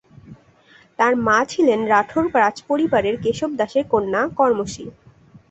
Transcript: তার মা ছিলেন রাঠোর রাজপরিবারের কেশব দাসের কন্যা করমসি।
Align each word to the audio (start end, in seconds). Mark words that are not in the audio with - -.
তার 0.99 1.13
মা 1.25 1.37
ছিলেন 1.51 1.79
রাঠোর 1.93 2.25
রাজপরিবারের 2.35 3.15
কেশব 3.23 3.51
দাসের 3.59 3.85
কন্যা 3.91 4.21
করমসি। 4.37 4.85